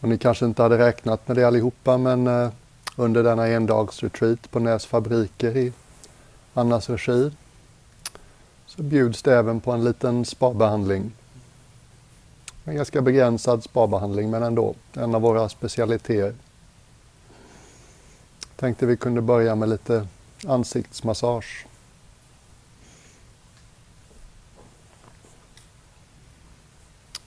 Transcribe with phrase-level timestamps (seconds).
[0.00, 2.50] Och ni kanske inte hade räknat med det allihopa men eh,
[2.96, 5.72] under denna endagsretreat på Näs fabriker i
[6.54, 7.30] Annas regi
[8.66, 11.12] så bjuds det även på en liten spabehandling.
[12.64, 16.34] En ganska begränsad spabehandling men ändå en av våra specialiteter.
[18.56, 20.06] Tänkte vi kunde börja med lite
[20.46, 21.66] ansiktsmassage.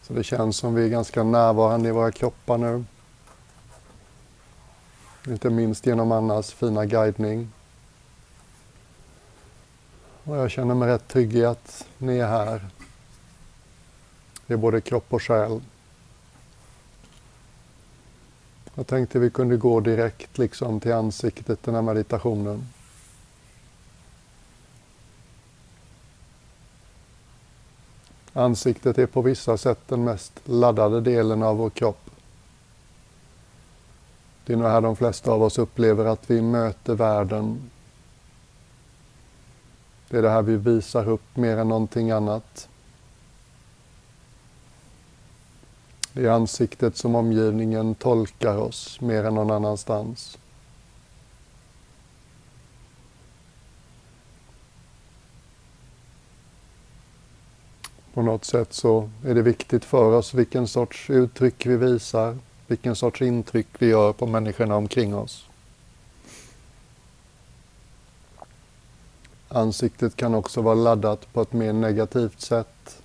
[0.04, 2.83] Så det känns som vi är ganska närvarande i våra kroppar nu.
[5.27, 7.52] Inte minst genom Annas fina guidning.
[10.23, 12.66] Och jag känner mig rätt trygg i att ni är här.
[14.47, 15.61] Det är både kropp och själ.
[18.75, 22.67] Jag tänkte vi kunde gå direkt liksom till ansiktet den här meditationen.
[28.34, 32.10] Ansiktet är på vissa sätt den mest laddade delen av vår kropp.
[34.46, 37.70] Det är nog här de flesta av oss upplever att vi möter världen.
[40.09, 42.67] Det är det här vi visar upp mer än någonting annat.
[46.14, 50.38] Det är ansiktet som omgivningen tolkar oss mer än någon annanstans.
[58.14, 62.95] På något sätt så är det viktigt för oss vilken sorts uttryck vi visar, vilken
[62.95, 65.47] sorts intryck vi gör på människorna omkring oss.
[69.47, 73.02] Ansiktet kan också vara laddat på ett mer negativt sätt.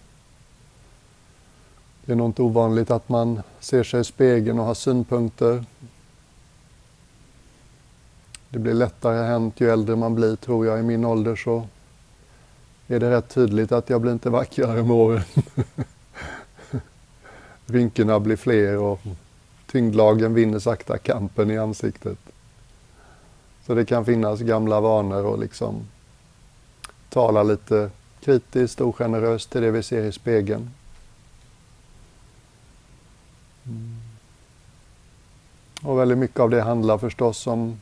[2.05, 5.65] Det är nog inte ovanligt att man ser sig i spegeln och har synpunkter.
[8.49, 10.79] Det blir lättare hänt ju äldre man blir, tror jag.
[10.79, 11.67] I min ålder så
[12.95, 15.23] är det rätt tydligt att jag blir inte vackrare med åren.
[17.67, 19.01] Rynkorna blir fler och
[19.67, 22.19] tyngdlagen vinner sakta kampen i ansiktet.
[23.67, 25.87] Så det kan finnas gamla vanor och liksom
[27.09, 27.91] tala lite
[28.21, 30.71] kritiskt och generöst till det vi ser i spegeln.
[33.65, 33.97] Mm.
[35.83, 37.81] Och väldigt mycket av det handlar förstås om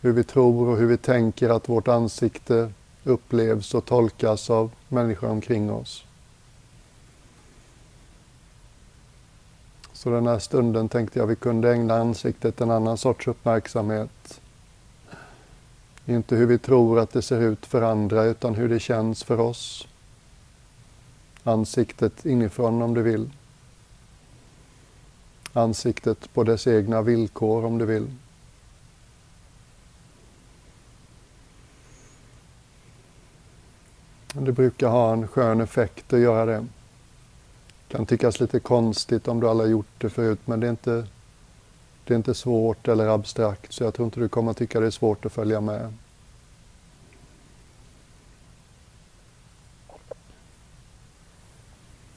[0.00, 2.72] hur vi tror och hur vi tänker att vårt ansikte
[3.08, 6.04] upplevs och tolkas av människor omkring oss.
[9.92, 14.40] Så den här stunden tänkte jag vi kunde ägna ansiktet en annan sorts uppmärksamhet.
[16.06, 19.40] Inte hur vi tror att det ser ut för andra utan hur det känns för
[19.40, 19.88] oss.
[21.44, 23.30] Ansiktet inifrån om du vill.
[25.52, 28.06] Ansiktet på dess egna villkor om du vill.
[34.40, 36.66] Det brukar ha en skön effekt att göra det.
[37.88, 40.70] Det kan tyckas lite konstigt om du aldrig har gjort det förut men det är,
[40.70, 41.06] inte,
[42.04, 44.90] det är inte svårt eller abstrakt så jag tror inte du kommer tycka det är
[44.90, 45.92] svårt att följa med.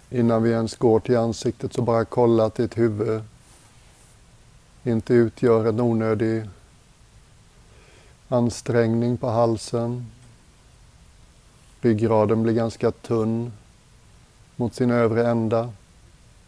[0.09, 3.21] Innan vi ens går till ansiktet så bara kolla att ditt huvud
[4.83, 6.43] inte utgör en onödig
[8.27, 10.05] ansträngning på halsen.
[11.81, 13.51] Ryggraden blir ganska tunn
[14.55, 15.73] mot sin övre ända.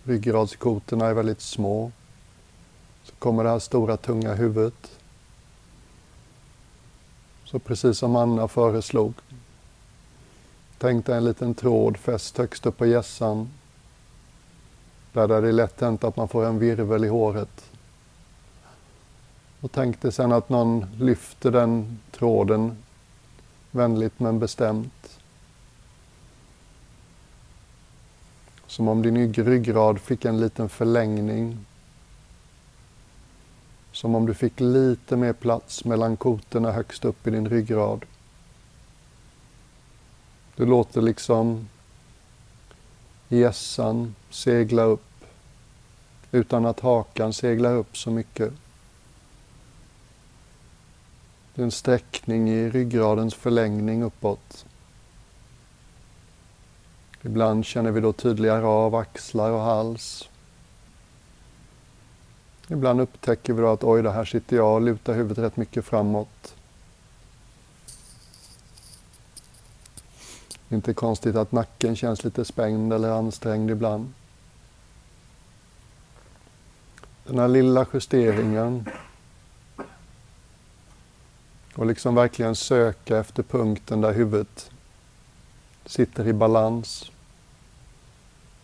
[0.04, 1.92] Ryggradskotorna är väldigt små.
[3.04, 5.00] Så kommer det här stora tunga huvudet.
[7.46, 9.14] Så precis som Anna föreslog.
[10.78, 13.50] Tänk dig en liten tråd fäst högst upp på hjässan.
[15.14, 17.72] Där det är lätt hänt att man får en virvel i håret.
[19.60, 22.78] Och tänk dig sen att någon lyfter den tråden
[23.72, 25.03] vänligt men bestämt.
[28.74, 31.66] Som om din ryggrad fick en liten förlängning.
[33.92, 38.06] Som om du fick lite mer plats mellan kotorna högst upp i din ryggrad.
[40.56, 41.70] Du låter liksom
[43.30, 45.26] gässan segla upp
[46.32, 48.54] utan att hakan seglar upp så mycket.
[51.56, 54.66] Det är en sträckning i ryggradens förlängning uppåt.
[57.26, 60.30] Ibland känner vi då tydligare av axlar och hals.
[62.68, 65.86] Ibland upptäcker vi då att oj, det här sitter jag och lutar huvudet rätt mycket
[65.86, 66.56] framåt.
[70.70, 74.14] Inte konstigt att nacken känns lite spänd eller ansträngd ibland.
[77.24, 78.90] Den här lilla justeringen
[81.76, 84.72] och liksom verkligen söka efter punkten där huvudet
[85.86, 87.12] sitter i balans.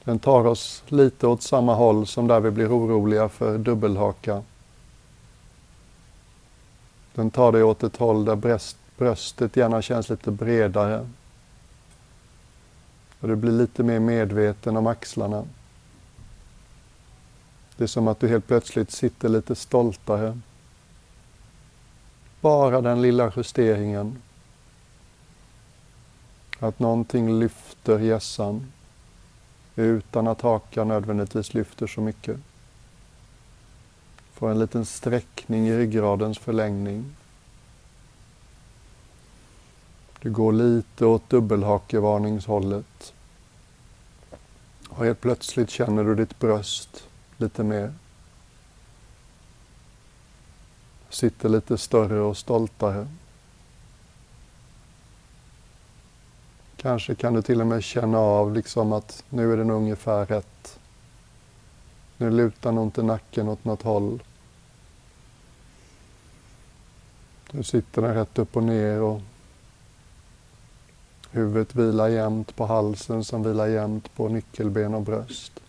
[0.10, 4.44] Den tar oss lite åt samma håll som där vi blir oroliga för dubbelhaka.
[7.16, 11.10] Den tar dig åt ett håll där bröst, bröstet gärna känns lite bredare.
[13.20, 15.46] Och du blir lite mer medveten om axlarna.
[17.78, 20.40] Det är som att du helt plötsligt sitter lite stoltare.
[22.42, 24.22] Bara den lilla justeringen.
[26.60, 28.72] Att någonting lyfter hjässan
[29.84, 32.40] utan att hakan nödvändigtvis lyfter så mycket.
[34.34, 37.16] Får en liten sträckning i ryggradens förlängning.
[40.22, 43.14] Du går lite åt dubbelhakevarningshållet.
[44.90, 47.94] Och helt plötsligt känner du ditt bröst lite mer.
[51.10, 53.08] Sitter lite större och stoltare.
[56.82, 60.80] Kanske kan du till och med känna av liksom att nu är den ungefär rätt.
[62.18, 64.24] Nu lutar nog inte nacken åt något håll.
[67.52, 69.22] Nu sitter den rätt upp och ner och
[71.32, 75.60] huvudet vilar jämnt på halsen som vilar jämnt på nyckelben och bröst.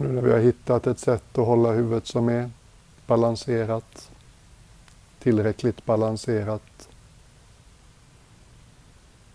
[0.00, 2.50] Nu när vi har hittat ett sätt att hålla huvudet som är
[3.06, 4.10] balanserat,
[5.18, 6.88] tillräckligt balanserat,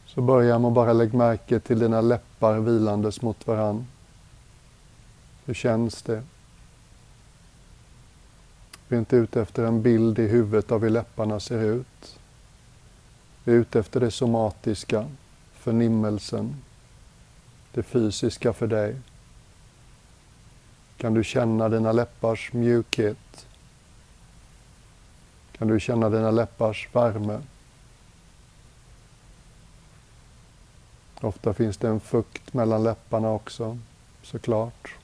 [0.06, 3.88] så börja med att bara lägga märke till dina läppar vilandes mot varann.
[5.46, 6.24] Hur känns det?
[8.88, 12.20] Vi är inte ute efter en bild i huvudet av hur läpparna ser ut.
[13.44, 15.06] Vi är ute efter det somatiska,
[15.54, 16.56] förnimmelsen,
[17.72, 18.96] det fysiska för dig.
[20.98, 23.48] Kan du känna dina läppars mjukhet?
[25.58, 27.42] Kan du känna dina läppars värme?
[31.22, 33.78] Ofta finns det en fukt mellan läpparna också,
[34.22, 34.96] såklart.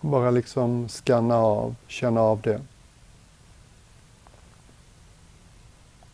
[0.00, 2.60] Bara liksom skanna av, känna av det.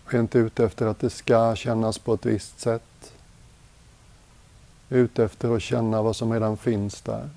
[0.05, 3.13] Jag är inte ute efter att det ska kännas på ett visst sätt
[4.91, 7.29] ute efter att känna vad som redan finns där.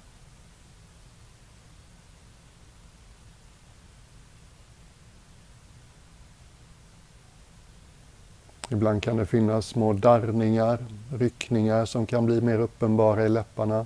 [8.69, 13.85] Ibland kan det finnas små darrningar, ryckningar som kan bli mer uppenbara i läpparna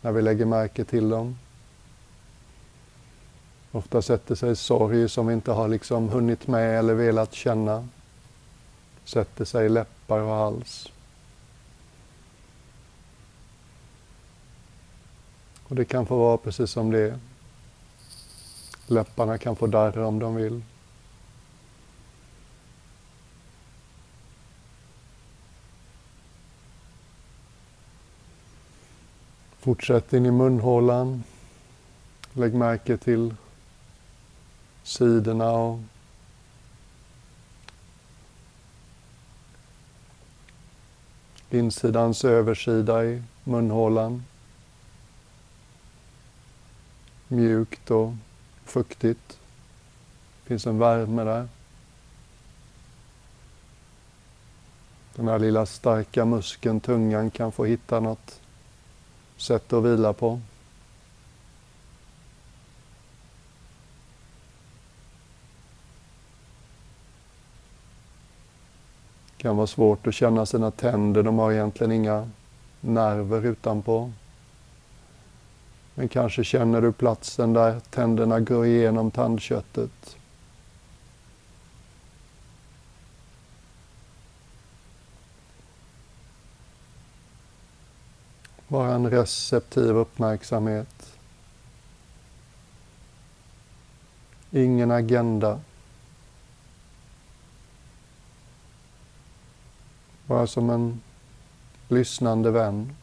[0.00, 1.38] när vi lägger märke till dem.
[3.72, 7.88] Ofta sätter sig sorg som vi inte har liksom hunnit med eller velat känna.
[9.04, 10.88] Sätter sig i läppar och hals.
[15.70, 17.18] Och det kan få vara precis som det är.
[18.86, 20.62] Läpparna kan få darra om de vill.
[29.58, 31.24] Fortsätt in i munhålan.
[32.32, 33.34] Lägg märke till
[34.82, 35.78] sidorna och
[41.50, 44.24] insidans översida i munhålan
[47.30, 48.12] mjukt och
[48.64, 49.38] fuktigt.
[50.42, 51.48] Det finns en värme där.
[55.14, 58.40] Den här lilla starka muskeln, tungan, kan få hitta något
[59.36, 60.40] sätt att vila på.
[69.36, 72.30] Det kan vara svårt att känna sina tänder, de har egentligen inga
[72.80, 74.12] nerver utanpå.
[75.94, 80.16] Men kanske känner du platsen där tänderna går igenom tandköttet.
[88.68, 91.16] Bara en receptiv uppmärksamhet.
[94.50, 95.60] Ingen agenda.
[100.26, 101.00] Bara som en
[101.88, 102.96] lyssnande vän.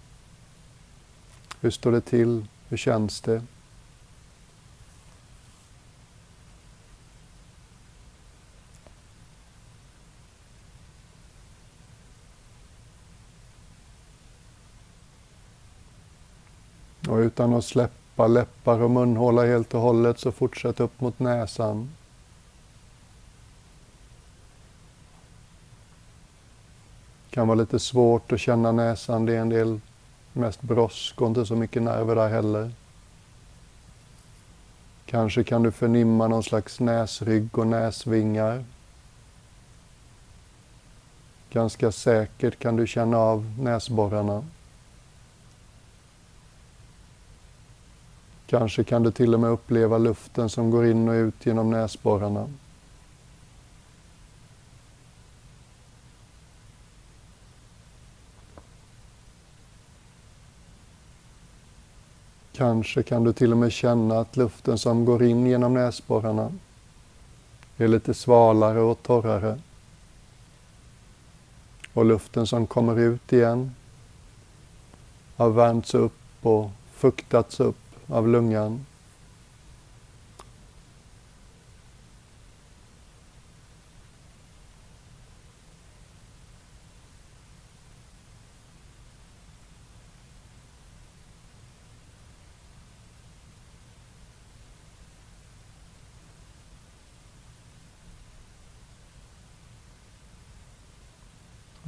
[1.62, 2.46] Hur står det till?
[2.70, 3.42] Hur känns det?
[17.08, 21.90] Och utan att släppa läppar och munhåla helt och hållet så fortsätt upp mot näsan.
[27.30, 29.80] Det kan vara lite svårt att känna näsan, det är en del
[30.38, 32.72] mest brosk och inte så mycket nerver där heller.
[35.06, 38.64] Kanske kan du förnimma någon slags näsrygg och näsvingar.
[41.50, 44.44] Ganska säkert kan du känna av näsborrarna.
[48.48, 52.48] Kanske kan du till och med uppleva luften som går in och ut genom näsborrarna.
[62.58, 66.52] Kanske kan du till och med känna att luften som går in genom näsborrarna
[67.78, 69.60] är lite svalare och torrare.
[71.94, 73.76] Och luften som kommer ut igen
[75.36, 78.86] har värmts upp och fuktats upp av lungan.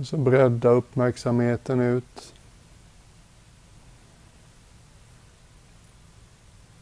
[0.09, 2.33] Så bredda uppmärksamheten ut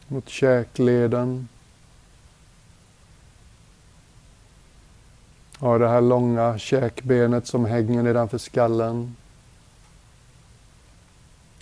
[0.08, 1.48] mot käkleden.
[5.60, 9.16] Ja, det här långa käkbenet som hänger nedanför skallen.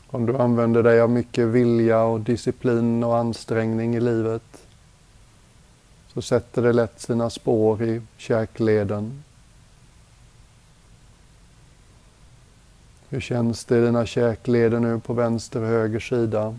[0.07, 4.67] Om du använder dig av mycket vilja och disciplin och ansträngning i livet
[6.15, 9.23] så sätter det lätt sina spår i käkleden.
[13.09, 16.57] Hur känns det i dina käkleder nu på vänster och höger sida?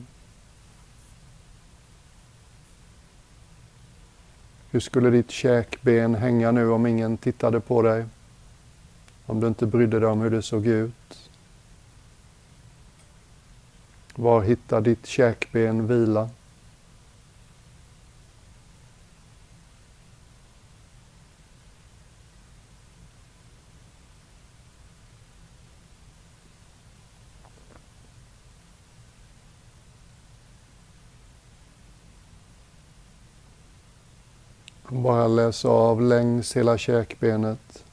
[4.71, 8.05] Hur skulle ditt käkben hänga nu om ingen tittade på dig?
[9.25, 11.29] Om du inte brydde dig om hur det såg ut?
[14.15, 16.29] Var hittar ditt käkben vila?
[34.89, 37.83] Bara läsa av längs hela käkbenet.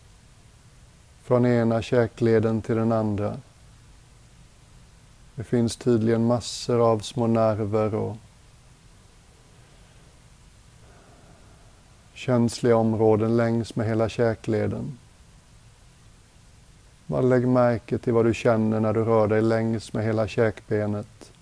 [1.22, 3.36] Från ena käkleden till den andra.
[5.34, 8.16] Det finns tydligen massor av små nerver och
[12.14, 14.98] känsliga områden längs med hela käkleden.
[17.06, 21.32] Bara lägg märke till vad du känner när du rör dig längs med hela käkbenet.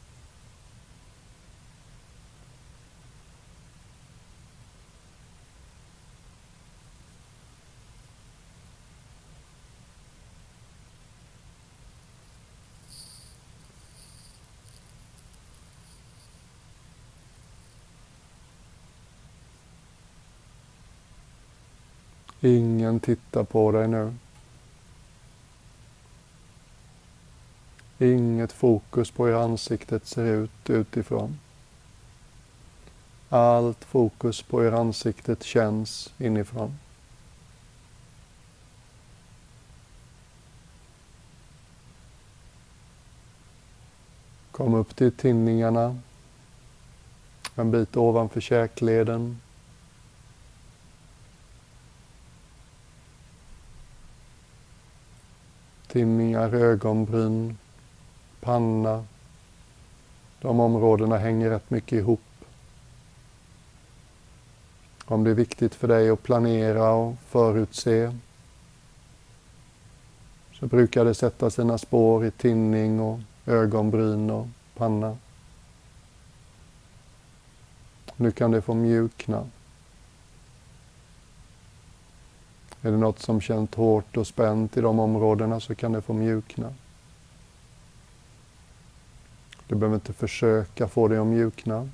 [22.44, 24.14] Ingen tittar på dig nu.
[27.98, 31.38] Inget fokus på hur ansiktet ser ut utifrån.
[33.28, 36.78] Allt fokus på hur ansiktet känns inifrån.
[44.50, 45.98] Kom upp till tinningarna,
[47.54, 49.40] en bit ovanför käkleden.
[55.92, 57.58] Tinningar, ögonbryn,
[58.40, 59.04] panna.
[60.40, 62.20] De områdena hänger rätt mycket ihop.
[65.04, 68.16] Om det är viktigt för dig att planera och förutse
[70.52, 74.46] så brukar det sätta sina spår i tinning och ögonbryn och
[74.76, 75.16] panna.
[78.16, 79.46] Nu kan det få mjukna.
[82.82, 86.12] Är det något som känns hårt och spänt i de områdena så kan det få
[86.12, 86.74] mjukna.
[89.66, 91.88] Du behöver inte försöka få det att mjukna.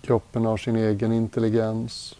[0.00, 2.16] Kroppen har sin egen intelligens.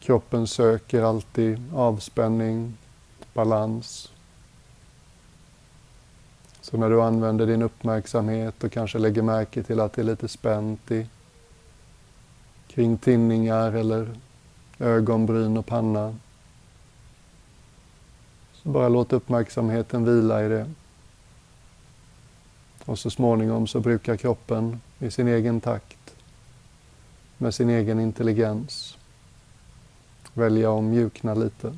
[0.00, 2.76] Kroppen söker alltid avspänning,
[3.34, 4.09] balans.
[6.62, 10.28] Så när du använder din uppmärksamhet och kanske lägger märke till att det är lite
[10.28, 11.06] spänt i,
[12.68, 14.08] kring tinningar eller
[14.78, 16.16] ögonbryn och panna.
[18.52, 20.70] Så bara låt uppmärksamheten vila i det.
[22.84, 26.14] Och så småningom så brukar kroppen i sin egen takt,
[27.38, 28.98] med sin egen intelligens,
[30.34, 31.76] välja att mjukna lite.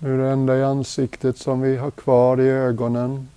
[0.00, 3.28] Nu är det enda i ansiktet som vi har kvar i ögonen.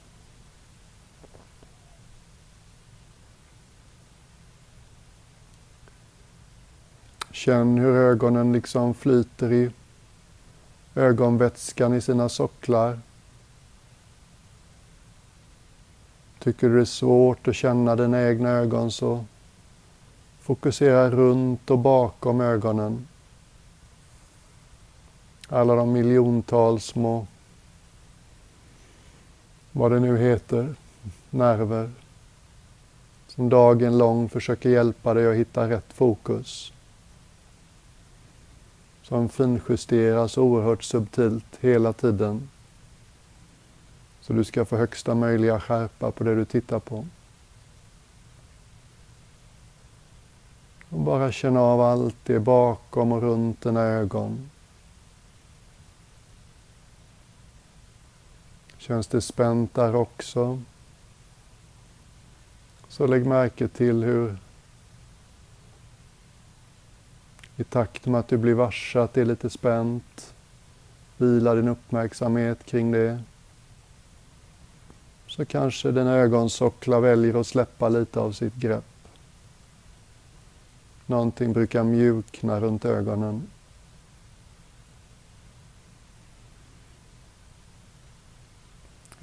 [7.32, 9.72] Känn hur ögonen liksom flyter i
[10.96, 13.00] ögonvätskan i sina socklar.
[16.40, 19.26] Tycker du det är svårt att känna dina egna ögon så
[20.42, 23.08] fokusera runt och bakom ögonen.
[25.54, 27.28] Alla de miljontals små,
[29.72, 30.76] vad det nu heter,
[31.30, 31.92] nerver
[33.36, 36.74] som dagen lång försöker hjälpa dig att hitta rätt fokus.
[39.04, 42.50] Som finjusteras oerhört subtilt hela tiden.
[44.22, 47.06] Så du ska få högsta möjliga skärpa på det du tittar på.
[50.90, 54.50] Och bara känna av allt det bakom och runt dina ögon.
[58.92, 60.62] Känns det spänt där också?
[62.88, 64.38] Så lägg märke till hur
[67.56, 70.34] i takt med att du blir varse att det är lite spänt,
[71.18, 73.22] vila din uppmärksamhet kring det.
[75.28, 79.08] Så kanske dina ögonsocklar väljer att släppa lite av sitt grepp.
[81.06, 83.48] Någonting brukar mjukna runt ögonen.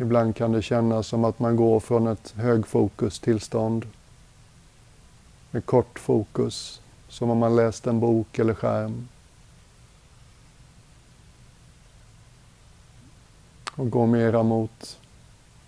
[0.00, 3.86] Ibland kan det kännas som att man går från ett högfokustillstånd
[5.50, 9.08] med kort fokus, som om man läst en bok eller skärm.
[13.76, 14.98] Och går mera mot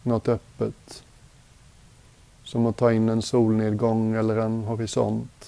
[0.03, 1.05] något öppet,
[2.45, 5.40] som att ta in en solnedgång eller en horisont.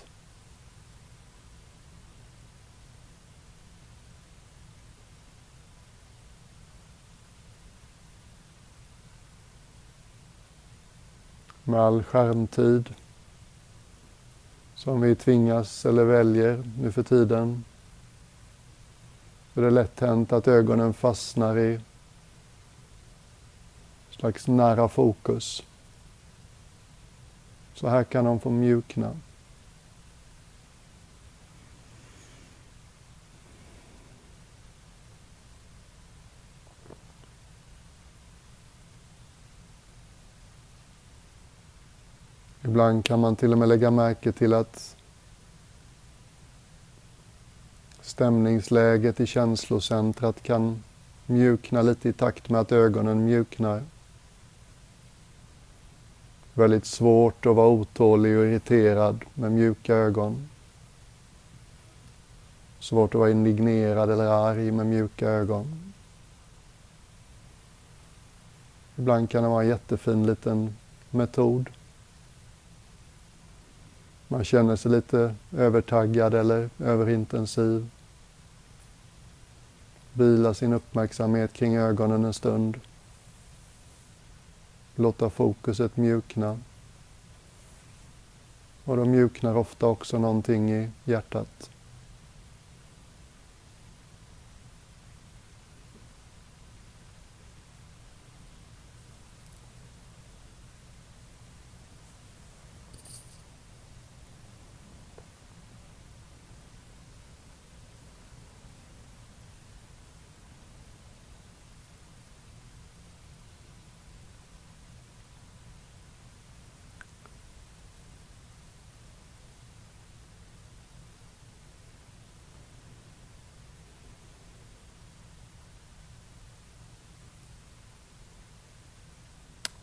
[11.64, 12.94] Med all skärmtid
[14.74, 17.64] som vi tvingas eller väljer nu för tiden.
[19.54, 21.80] Så det är lätt hänt att ögonen fastnar i
[24.10, 25.62] slags nära fokus.
[27.74, 29.10] Så här kan de få mjukna.
[42.72, 44.96] Ibland kan man till och med lägga märke till att
[48.00, 50.82] stämningsläget i känslocentrat kan
[51.26, 53.82] mjukna lite i takt med att ögonen mjuknar.
[56.54, 60.48] Väldigt svårt att vara otålig och irriterad med mjuka ögon.
[62.78, 65.92] Svårt att vara indignerad eller arg med mjuka ögon.
[68.96, 70.76] Ibland kan det vara en jättefin liten
[71.10, 71.70] metod.
[74.32, 77.88] Man känner sig lite övertaggad eller överintensiv.
[80.12, 82.80] Vila sin uppmärksamhet kring ögonen en stund.
[84.96, 86.58] Låta fokuset mjukna.
[88.84, 91.70] Och då mjuknar ofta också någonting i hjärtat.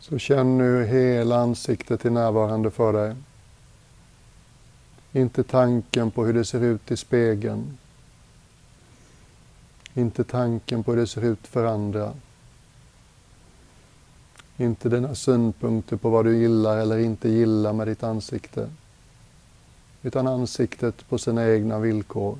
[0.00, 3.16] Så känn nu hela ansiktet är närvarande för dig.
[5.12, 7.78] Inte tanken på hur det ser ut i spegeln.
[9.94, 12.12] Inte tanken på hur det ser ut för andra.
[14.56, 18.70] Inte dina synpunkter på vad du gillar eller inte gillar med ditt ansikte.
[20.02, 22.38] Utan ansiktet på sina egna villkor.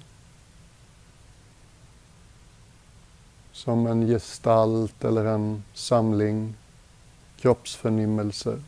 [3.53, 6.55] Som en gestalt eller en samling
[7.41, 8.63] kroppsförnimmelser.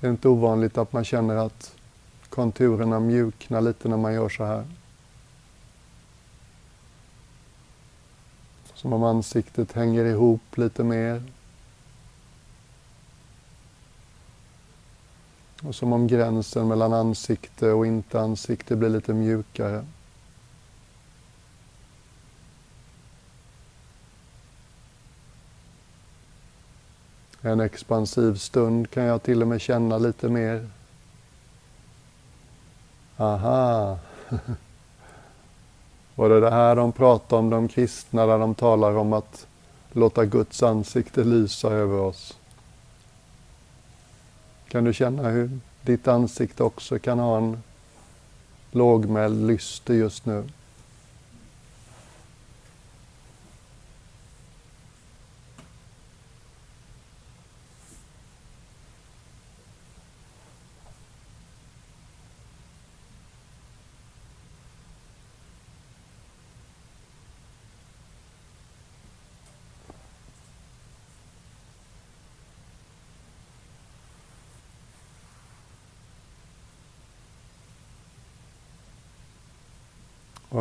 [0.00, 1.76] Det är inte ovanligt att man känner att
[2.28, 4.66] konturerna mjuknar lite när man gör så här.
[8.74, 11.22] Som om ansiktet hänger ihop lite mer.
[15.62, 19.86] Och som om gränsen mellan ansikte och inte ansikte blir lite mjukare.
[27.42, 30.68] En expansiv stund kan jag till och med känna lite mer.
[33.16, 33.98] Aha!
[36.14, 39.46] Var det det här de pratar om, de kristna, där de talar om att
[39.92, 42.38] låta Guds ansikte lysa över oss?
[44.68, 47.62] Kan du känna hur ditt ansikte också kan ha en
[48.70, 50.44] lågmäld lyster just nu?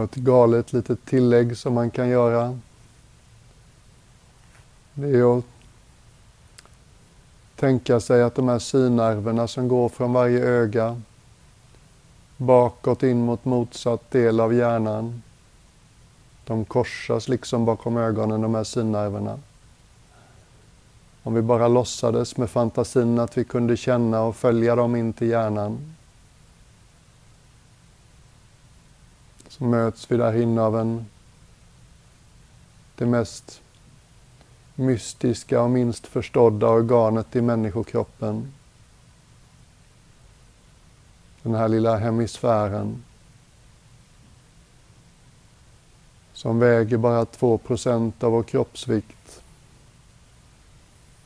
[0.08, 2.60] Något galet litet tillägg som man kan göra.
[4.94, 5.46] Det är att
[7.56, 11.02] tänka sig att de här synnerverna som går från varje öga
[12.38, 15.24] bakåt in mot motsatt del av hjärnan.
[16.46, 19.40] De korsas liksom bakom ögonen, de här synnerverna.
[21.24, 25.28] Om vi bara låtsades med fantasin att vi kunde känna och följa dem in till
[25.28, 25.97] hjärnan
[29.58, 31.06] så möts vi där inne av en,
[32.96, 33.62] det mest
[34.76, 38.54] mystiska och minst förstådda organet i människokroppen.
[41.42, 43.04] Den här lilla hemisfären
[46.34, 49.42] som väger bara 2% av vår kroppsvikt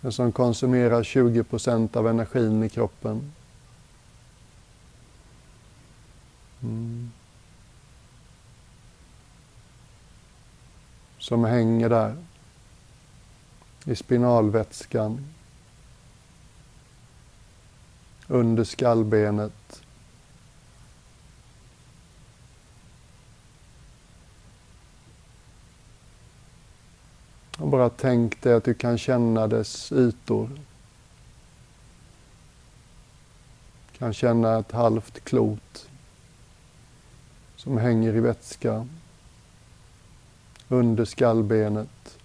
[0.02, 3.32] men som konsumerar 20% av energin i kroppen.
[6.64, 7.12] Mm.
[11.22, 12.16] Som hänger där
[13.86, 15.34] i spinalvätskan
[18.28, 19.82] under skallbenet.
[27.58, 30.50] Och bara tänk dig att du kan känna dess ytor.
[33.92, 35.90] Du kan känna ett halvt klot
[37.56, 38.88] som hänger i vätska
[40.72, 42.18] under skallbenet.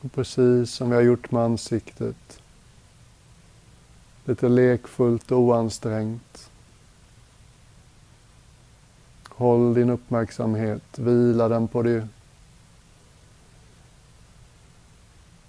[0.00, 2.40] Och precis som vi har gjort med ansiktet.
[4.24, 6.50] Lite lekfullt och oansträngt.
[9.28, 12.08] Håll din uppmärksamhet, vila den på det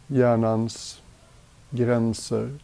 [0.07, 1.01] hjärnans
[1.69, 2.59] gränser,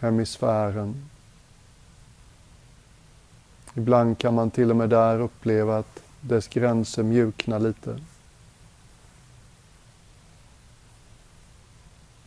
[0.00, 1.10] hemisfären.
[3.74, 8.00] Ibland kan man till och med där uppleva att dess gränser mjuknar lite.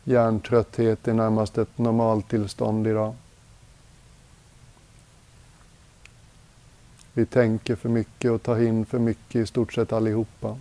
[0.03, 3.15] Hjärntrötthet är närmast ett normaltillstånd idag.
[7.13, 10.57] Vi tänker för mycket och tar in för mycket i stort sett allihopa.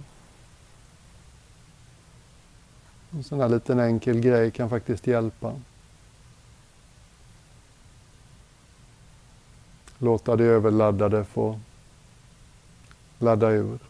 [3.11, 5.55] En sån här liten enkel grej kan faktiskt hjälpa.
[9.99, 11.61] Låta det överladdade få
[13.19, 13.88] ladda ur.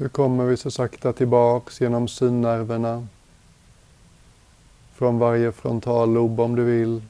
[0.00, 3.06] Så kommer vi så sakta tillbaks genom synnerverna.
[4.92, 7.02] Från varje frontallob om du vill.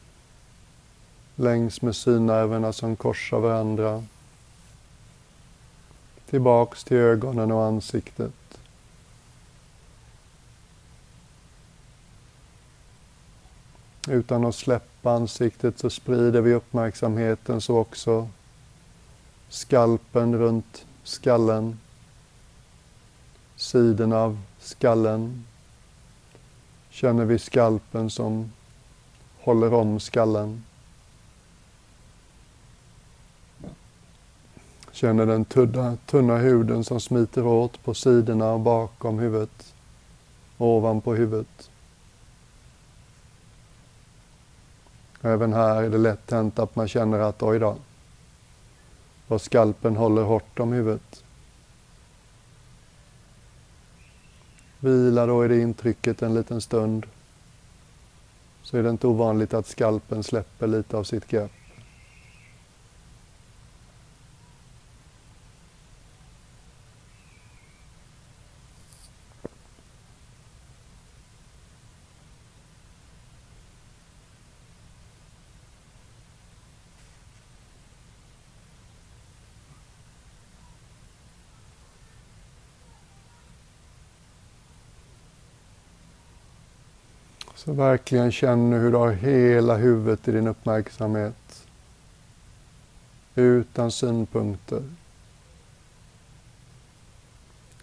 [1.34, 4.04] Längs med synnerverna som korsar varandra.
[6.30, 8.58] Tillbaks till ögonen och ansiktet.
[14.08, 18.28] Utan att släppa ansiktet så sprider vi uppmärksamheten så också
[19.48, 21.78] skalpen runt skallen
[23.60, 25.44] sidan av skallen
[26.90, 28.52] känner vi skalpen som
[29.40, 30.64] håller om skallen.
[34.92, 39.74] Känner den tunna, tunna huden som smiter åt på sidorna och bakom huvudet,
[40.58, 41.70] ovanpå huvudet.
[45.22, 47.76] Även här är det lätt hänt att man känner att oj då,
[49.26, 51.24] vad skalpen håller hårt om huvudet.
[54.80, 57.06] Vila då i det intrycket en liten stund.
[58.62, 61.52] Så är det inte ovanligt att skalpen släpper lite av sitt grepp.
[87.70, 91.66] Så verkligen känn hur du har hela huvudet i din uppmärksamhet.
[93.34, 94.82] Utan synpunkter.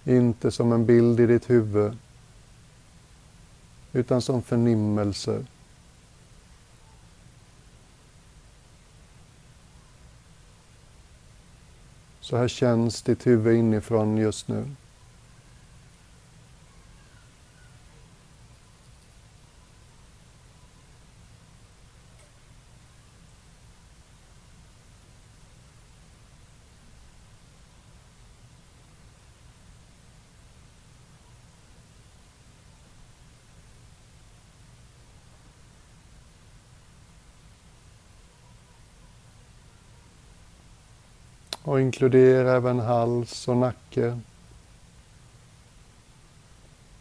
[0.04, 1.98] Inte som en bild i ditt huvud,
[3.94, 5.46] utan som förnimmelser.
[12.20, 14.66] Så här känns ditt huvud inifrån just nu.
[41.68, 44.20] Och inkludera även hals och nacke.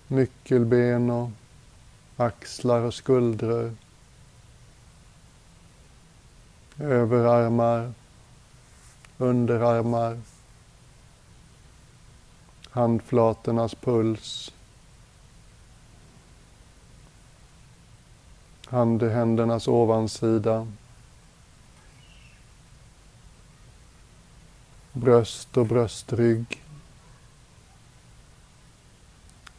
[0.09, 1.31] Nyckelben och
[2.17, 3.75] axlar och skuldror.
[6.79, 7.93] Överarmar,
[9.19, 10.21] underarmar,
[12.71, 14.53] handflatornas puls,
[18.67, 20.67] handhändernas ovansida,
[24.97, 26.63] bröst och bröstrygg,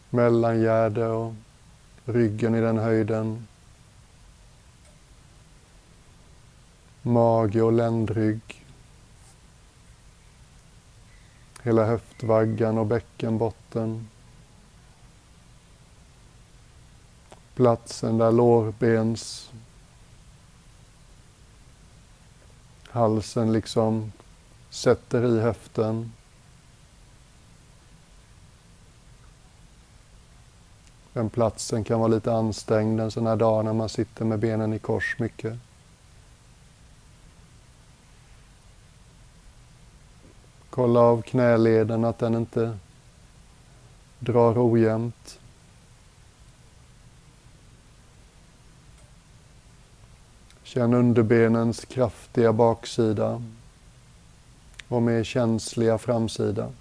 [0.10, 1.34] mellangärde och
[2.06, 3.48] ryggen i den höjden,
[7.02, 8.66] mage och ländrygg,
[11.64, 14.08] hela höftvaggan och bäckenbotten,
[17.56, 19.52] platsen där lårbens.
[22.90, 24.12] Halsen liksom
[24.78, 26.12] sätter i höften.
[31.14, 34.74] Den platsen kan vara lite ansträngd en sån här dag när man sitter med benen
[34.74, 35.58] i kors mycket.
[40.70, 42.78] Kolla av knäleden att den inte
[44.20, 45.40] drar ojämnt.
[50.64, 53.42] Känn underbenens kraftiga baksida
[54.88, 56.72] vår mer känsliga framsida.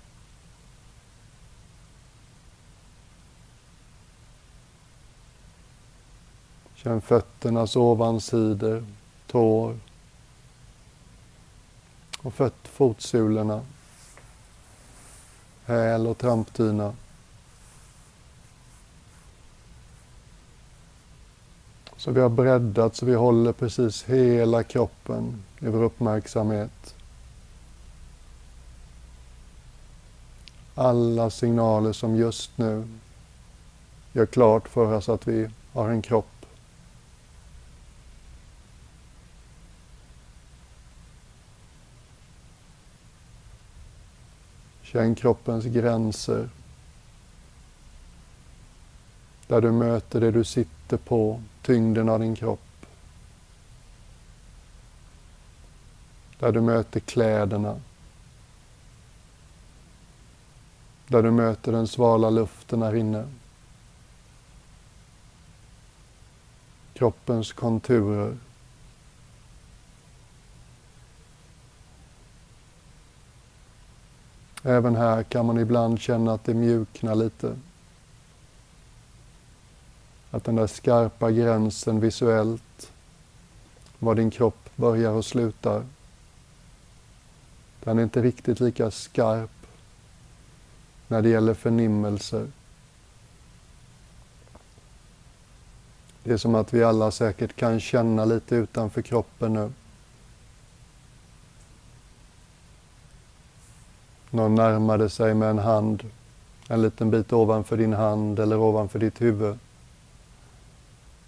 [6.75, 8.87] Känn fötternas ovansidor,
[9.27, 9.79] tår
[12.23, 13.63] och fött, fotsulorna,
[15.65, 16.95] häl och trampdyna.
[21.97, 26.96] Så vi har breddat så vi håller precis hela kroppen i vår uppmärksamhet.
[30.79, 32.89] Alla signaler som just nu
[34.13, 36.47] gör klart för oss att vi har en kropp.
[44.83, 46.49] Känn kroppens gränser.
[49.47, 52.87] Där du möter det du sitter på, tyngden av din kropp.
[56.39, 57.81] Där du möter kläderna.
[61.09, 63.29] Där du möter den svala luften här inne.
[66.95, 68.37] Kroppens konturer.
[74.63, 77.57] Även här kan man ibland känna att det mjuknar lite.
[80.31, 82.93] Att den där skarpa gränsen visuellt,
[83.99, 85.85] var din kropp börjar och slutar,
[87.85, 89.56] den är inte riktigt lika skarp
[91.09, 92.47] när det gäller förnimmelser.
[96.25, 99.73] Det är som att vi alla säkert kan känna lite utanför kroppen nu.
[104.31, 106.03] Någon närmade sig med en hand,
[106.69, 109.59] en liten bit ovanför din hand eller ovanför ditt huvud.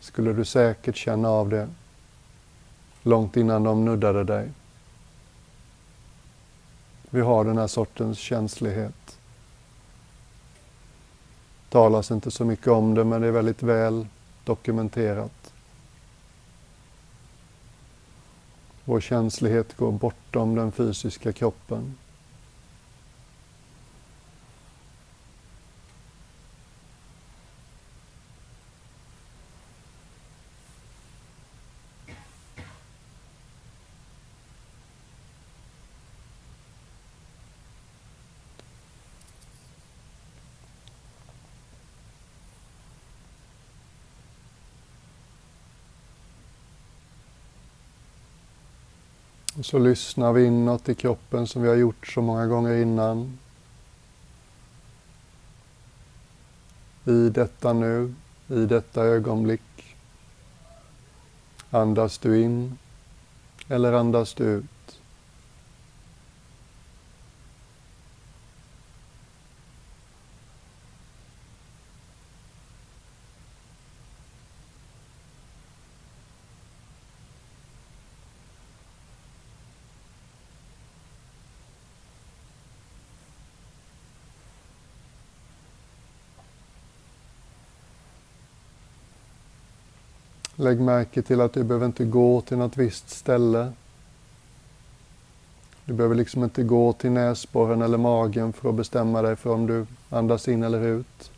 [0.01, 1.69] Skulle du säkert känna av det
[3.03, 4.51] långt innan de nuddade dig.
[7.11, 8.95] Vi har den här sortens känslighet
[11.71, 14.07] talas inte så mycket om det, men det är väldigt väl
[14.45, 15.53] dokumenterat.
[18.85, 21.95] Vår känslighet går bortom den fysiska kroppen.
[49.59, 53.39] Och så lyssnar vi inåt i kroppen som vi har gjort så många gånger innan.
[57.05, 58.15] I detta nu,
[58.49, 59.97] i detta ögonblick.
[61.71, 62.79] Andas du in
[63.69, 64.65] eller andas du ut?
[90.61, 93.73] Lägg märke till att du behöver inte gå till något visst ställe.
[95.85, 99.67] Du behöver liksom inte gå till näsborren eller magen för att bestämma dig för om
[99.67, 101.31] du andas in eller ut.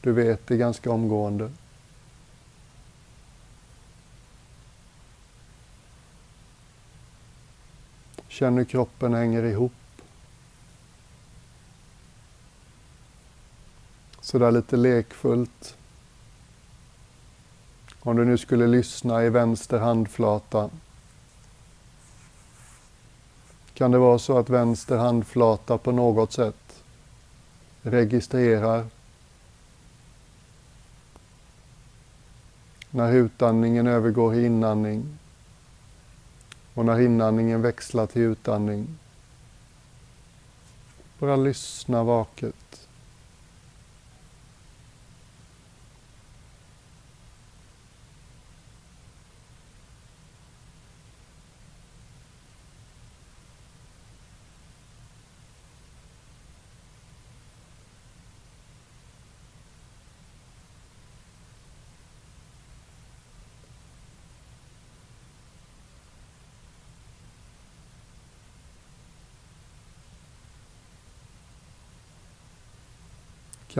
[0.00, 1.50] Du vet det ganska omgående.
[8.28, 9.72] Känn hur kroppen hänger ihop.
[14.20, 15.76] Sådär lite lekfullt.
[18.02, 20.70] Om du nu skulle lyssna i vänster handflata
[23.74, 26.82] kan det vara så att vänster handflata på något sätt
[27.82, 28.86] registrerar
[32.90, 35.18] när utandningen övergår i inandning
[36.74, 38.98] och när inandningen växlar till utandning.
[41.18, 42.88] Bara lyssna vaket.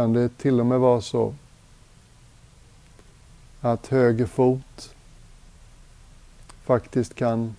[0.00, 1.34] Kan det till och med vara så
[3.60, 4.94] att höger fot
[6.62, 7.54] faktiskt kan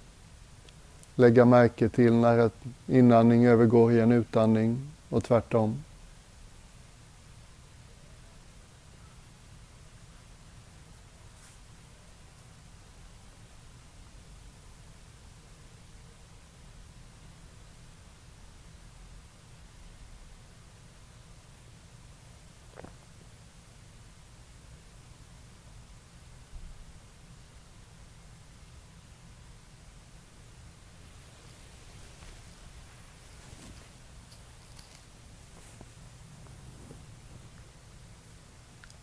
[1.16, 2.52] lägga märke till när en
[2.88, 5.84] inandning övergår i en utandning och tvärtom.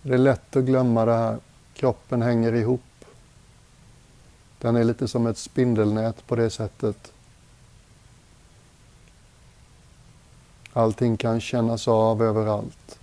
[0.02, 1.38] Det är lätt att glömma det här.
[1.74, 2.80] Kroppen hänger ihop.
[4.58, 7.12] Den är lite som ett spindelnät på det sättet.
[10.72, 12.98] Allting kan kännas av överallt.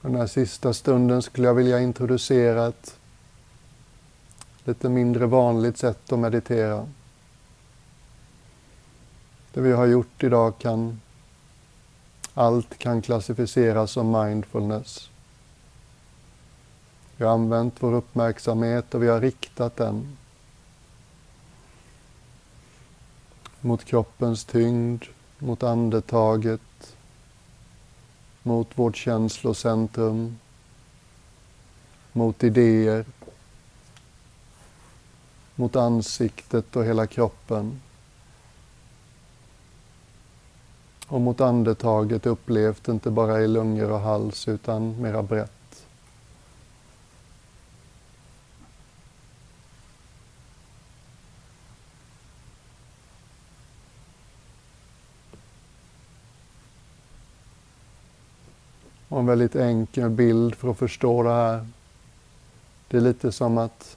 [0.00, 2.96] Den här sista stunden skulle jag vilja introducera ett
[4.64, 6.88] lite mindre vanligt sätt att meditera.
[9.52, 11.00] Det vi har gjort idag kan
[12.34, 15.10] allt kan klassificeras som mindfulness.
[17.16, 20.16] Vi har använt vår uppmärksamhet och vi har riktat den
[23.60, 25.04] mot kroppens tyngd,
[25.38, 26.96] mot andetaget,
[28.42, 30.38] mot vårt känslocentrum,
[32.12, 33.04] mot idéer,
[35.54, 37.80] mot ansiktet och hela kroppen.
[41.10, 45.86] och mot andetaget upplevt inte bara i lungor och hals utan mera brett.
[59.08, 61.66] Och en väldigt enkel bild för att förstå det här.
[62.88, 63.96] Det är lite som att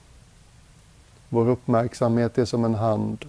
[1.28, 3.24] vår uppmärksamhet är som en hand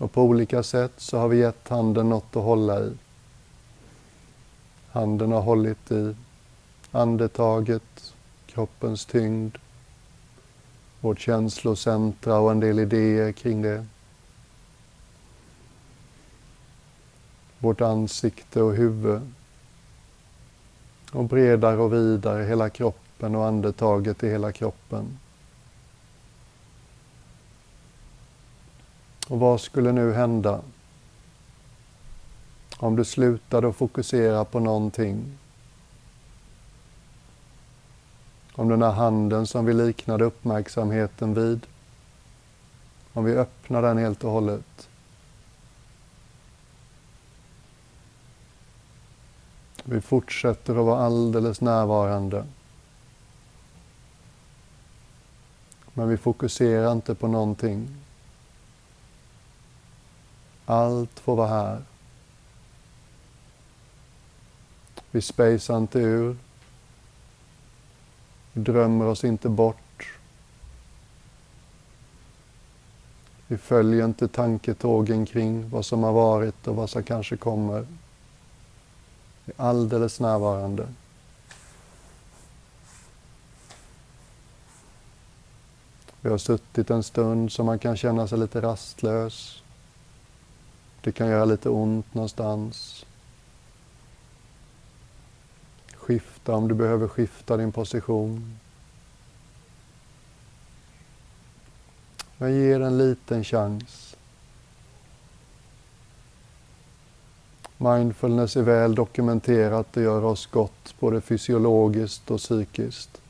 [0.00, 2.92] och på olika sätt så har vi gett handen något att hålla i.
[4.90, 6.16] Handen har hållit i
[6.90, 8.14] andetaget,
[8.46, 9.56] kroppens tyngd,
[11.00, 13.86] vårt känslocentra och en del idéer kring det.
[17.58, 19.32] Vårt ansikte och huvud.
[21.12, 25.18] Och bredare och vidare hela kroppen och andetaget i hela kroppen.
[29.30, 30.60] Och vad skulle nu hända
[32.76, 35.38] om du slutade att fokusera på någonting?
[38.52, 41.66] Om den här handen som vi liknade uppmärksamheten vid,
[43.12, 44.88] om vi öppnar den helt och hållet.
[49.84, 52.46] Vi fortsätter att vara alldeles närvarande.
[55.94, 57.88] Men vi fokuserar inte på någonting.
[60.70, 61.82] Allt får vara här.
[65.10, 66.36] Vi spejsar inte ur.
[68.52, 70.18] Vi drömmer oss inte bort.
[73.46, 77.86] Vi följer inte tanketågen kring vad som har varit och vad som kanske kommer.
[79.44, 80.88] Vi är alldeles närvarande.
[86.20, 89.62] Vi har suttit en stund så man kan känna sig lite rastlös.
[91.00, 93.06] Det kan göra lite ont någonstans.
[95.94, 98.58] Skifta om du behöver skifta din position.
[102.38, 104.16] Men ge en liten chans.
[107.76, 113.20] Mindfulness är väl dokumenterat, det gör oss gott både fysiologiskt och psykiskt.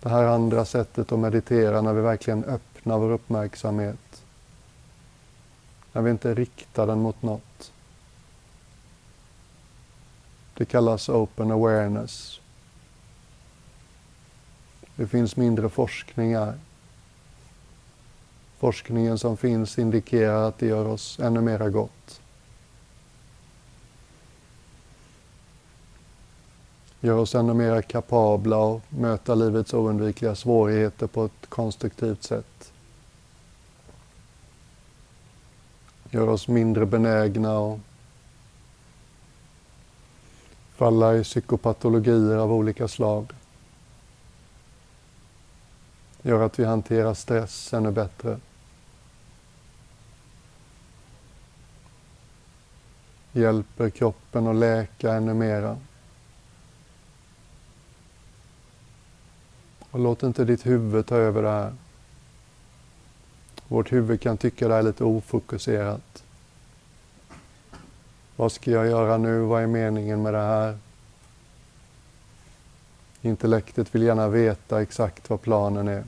[0.00, 4.24] Det här andra sättet att meditera när vi verkligen öppnar vår uppmärksamhet
[5.98, 7.72] när vi inte riktar den mot något.
[10.54, 12.40] Det kallas open awareness.
[14.96, 16.58] Det finns mindre forskningar.
[18.58, 22.20] Forskningen som finns indikerar att det gör oss ännu mera gott.
[27.00, 32.57] Gör oss ännu mera kapabla att möta livets oundvikliga svårigheter på ett konstruktivt sätt.
[36.10, 37.80] Gör oss mindre benägna att
[40.76, 43.32] falla i psykopatologier av olika slag.
[46.22, 48.38] Gör att vi hanterar stress ännu bättre.
[53.32, 55.78] Hjälper kroppen att läka ännu mera.
[59.90, 61.74] Och låt inte ditt huvud ta över det här.
[63.68, 66.22] Vårt huvud kan tycka det är lite ofokuserat.
[68.36, 69.40] Vad ska jag göra nu?
[69.40, 70.78] Vad är meningen med det här?
[73.22, 76.04] Intellektet vill gärna veta exakt vad planen är.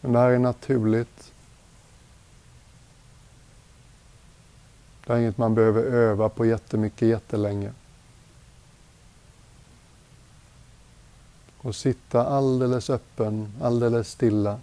[0.00, 1.32] Men det här är naturligt.
[5.06, 7.72] Det är inget man behöver öva på jättemycket, jättelänge.
[11.58, 14.60] Och sitta alldeles öppen, alldeles stilla.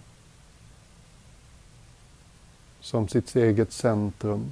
[2.80, 4.50] Som sitt eget centrum.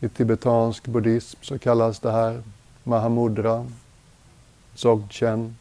[0.00, 2.42] I tibetansk buddhism så kallas det här
[2.84, 3.66] Mahamudra,
[4.74, 5.56] Dzogchen,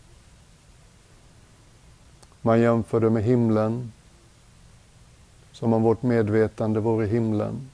[2.46, 3.92] man jämför det med himlen,
[5.52, 7.70] som om vårt medvetande vore himlen.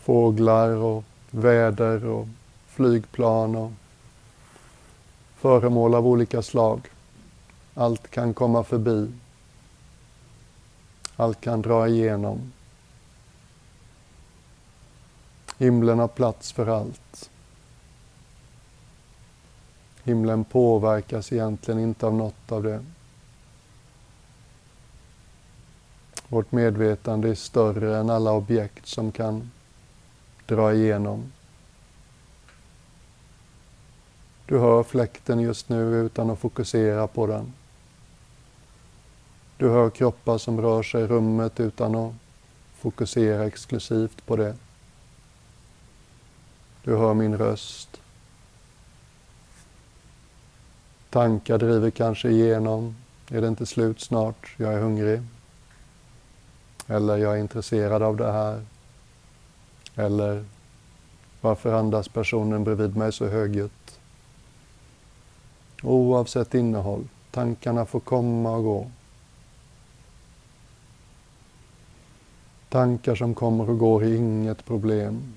[0.00, 2.28] Fåglar och väder och
[2.66, 3.72] flygplan och
[5.36, 6.80] föremål av olika slag.
[7.74, 9.12] Allt kan komma förbi.
[11.16, 12.52] Allt kan dra igenom.
[15.58, 17.29] Himlen har plats för allt.
[20.10, 22.84] Himlen påverkas egentligen inte av något av det.
[26.28, 29.50] Vårt medvetande är större än alla objekt som kan
[30.46, 31.32] dra igenom.
[34.46, 37.52] Du hör fläkten just nu utan att fokusera på den.
[39.56, 42.14] Du hör kroppar som rör sig i rummet utan att
[42.78, 44.56] fokusera exklusivt på det.
[46.84, 47.99] Du hör min röst.
[51.10, 52.96] Tankar driver kanske igenom.
[53.30, 54.54] Är det inte slut snart?
[54.56, 55.22] Jag är hungrig.
[56.86, 58.64] Eller jag är intresserad av det här.
[59.94, 60.44] Eller
[61.40, 64.00] varför andas personen bredvid mig så högljutt?
[65.82, 68.90] Oavsett innehåll, tankarna får komma och gå.
[72.68, 75.34] Tankar som kommer och går är inget problem.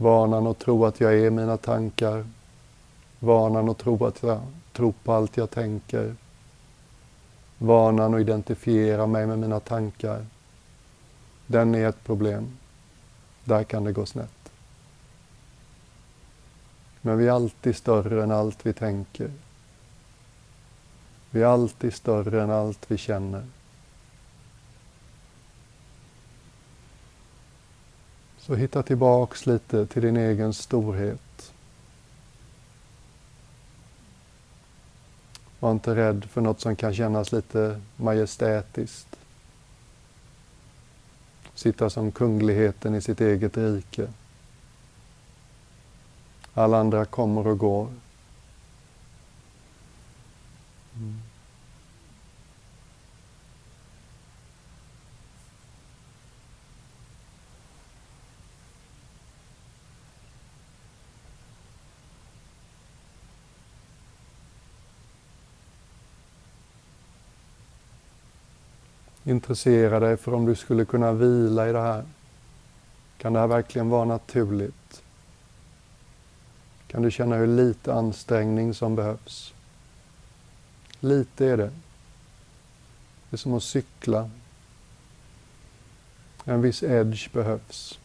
[0.00, 2.26] Vanan att tro att jag är mina tankar.
[3.18, 4.40] Vanan att tro att jag
[4.72, 6.14] tror på allt jag tänker.
[7.58, 10.26] Vanan att identifiera mig med mina tankar.
[11.46, 12.56] Den är ett problem.
[13.44, 14.52] Där kan det gå snett.
[17.00, 19.30] Men vi är alltid större än allt vi tänker.
[21.30, 23.46] Vi är alltid större än allt vi känner.
[28.50, 31.52] Så hitta tillbaks lite till din egen storhet.
[35.60, 39.16] Var inte rädd för något som kan kännas lite majestätiskt.
[41.54, 44.08] Sitta som kungligheten i sitt eget rike.
[46.54, 47.88] Alla andra kommer och går.
[50.96, 51.20] Mm.
[69.30, 72.04] Intressera dig för om du skulle kunna vila i det här.
[73.18, 75.02] Kan det här verkligen vara naturligt?
[76.86, 79.54] Kan du känna hur lite ansträngning som behövs?
[81.00, 81.70] Lite är det.
[83.30, 84.30] Det är som att cykla.
[86.44, 87.98] En viss edge behövs.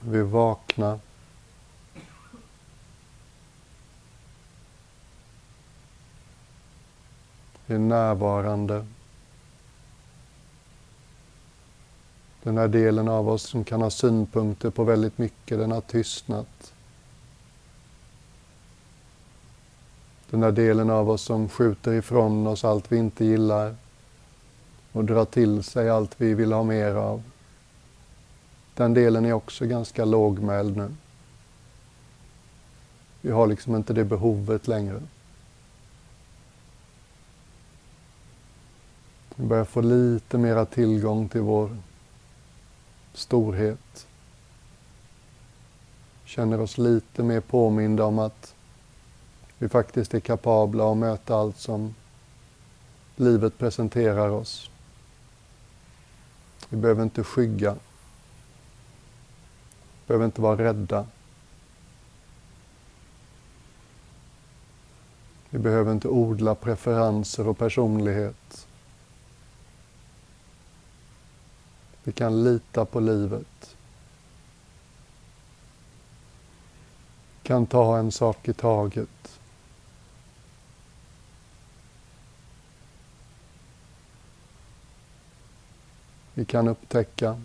[0.00, 1.00] Vi är vakna.
[7.61, 8.86] Vi är närvarande.
[12.42, 16.72] Den här delen av oss som kan ha synpunkter på väldigt mycket, den har tystnat.
[20.30, 23.76] Den här delen av oss som skjuter ifrån oss allt vi inte gillar
[24.92, 27.22] och drar till sig allt vi vill ha mer av.
[28.74, 30.94] Den delen är också ganska lågmäld nu.
[33.20, 35.02] Vi har liksom inte det behovet längre.
[39.42, 41.76] Vi börjar få lite mera tillgång till vår
[43.12, 44.06] storhet.
[46.24, 48.54] Känner oss lite mer påminda om att
[49.58, 51.94] vi faktiskt är kapabla att möta allt som
[53.16, 54.70] livet presenterar oss.
[56.68, 57.72] Vi behöver inte skygga.
[57.72, 57.78] Vi
[60.06, 61.06] behöver inte vara rädda.
[65.50, 68.66] Vi behöver inte odla preferenser och personlighet.
[72.04, 73.76] Vi kan lita på livet.
[77.42, 79.40] Kan ta en sak i taget.
[86.34, 87.40] Vi kan upptäcka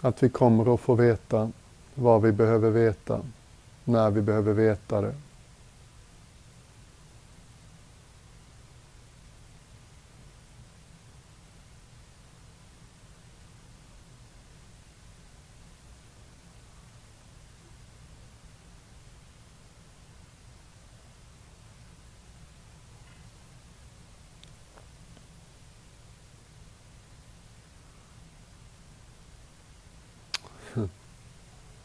[0.00, 1.52] att vi kommer att få veta
[1.94, 3.20] vad vi behöver veta,
[3.84, 5.14] när vi behöver veta det.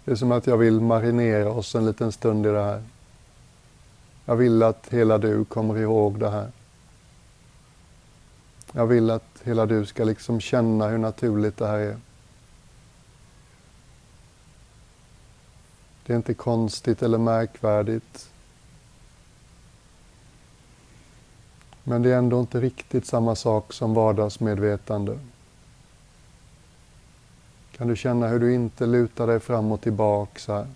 [0.06, 2.84] Det är som att jag vill marinera oss en liten stund i det här.
[4.26, 6.52] Jag vill att hela du kommer ihåg det här.
[8.72, 11.98] Jag vill att hela du ska liksom känna hur naturligt det här är.
[16.06, 18.30] Det är inte konstigt eller märkvärdigt.
[21.84, 25.20] Men det är ändå inte riktigt samma sak som vardagsmedvetande.
[27.82, 30.68] Kan du känna hur du inte lutar dig fram och tillbaks här?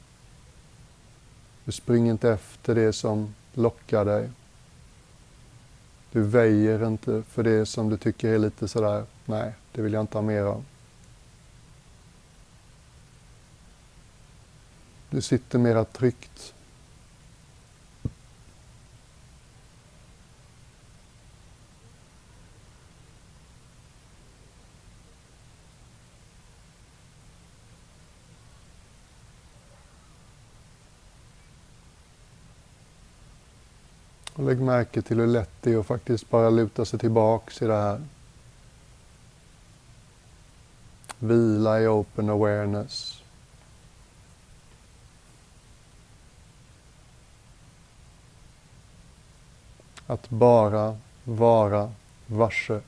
[1.66, 4.30] Du springer inte efter det som lockar dig.
[6.12, 10.02] Du väjer inte för det som du tycker är lite sådär, nej, det vill jag
[10.04, 10.64] inte ha mer av.
[15.10, 16.54] Du sitter mera tryggt.
[34.46, 37.76] Lägg märke till hur lätt det är att faktiskt bara luta sig tillbaks i det
[37.76, 38.02] här.
[41.20, 43.22] Vila i open awareness.
[50.08, 51.92] Att bara vara
[52.26, 52.82] varse